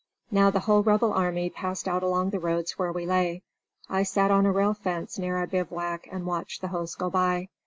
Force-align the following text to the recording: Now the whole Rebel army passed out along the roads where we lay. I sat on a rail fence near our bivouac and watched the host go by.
Now 0.31 0.49
the 0.49 0.61
whole 0.61 0.81
Rebel 0.81 1.13
army 1.13 1.51
passed 1.51 1.87
out 1.87 2.01
along 2.01 2.31
the 2.31 2.39
roads 2.39 2.71
where 2.71 2.91
we 2.91 3.05
lay. 3.05 3.43
I 3.87 4.01
sat 4.01 4.31
on 4.31 4.47
a 4.47 4.51
rail 4.51 4.73
fence 4.73 5.19
near 5.19 5.35
our 5.37 5.45
bivouac 5.45 6.07
and 6.11 6.25
watched 6.25 6.61
the 6.61 6.69
host 6.69 6.97
go 6.97 7.11
by. 7.11 7.49